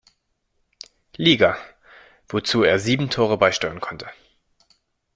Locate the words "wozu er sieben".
2.27-3.11